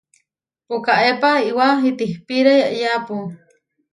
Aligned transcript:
Pukaépa 0.67 1.29
iʼwá 1.47 1.67
itihpíre 1.89 2.53
yeʼyeápu. 2.61 3.15